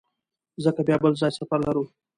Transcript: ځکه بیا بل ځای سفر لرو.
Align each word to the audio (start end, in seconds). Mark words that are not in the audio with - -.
ځکه 0.63 0.81
بیا 0.87 0.97
بل 1.03 1.13
ځای 1.21 1.31
سفر 1.39 1.59
لرو. 1.67 1.83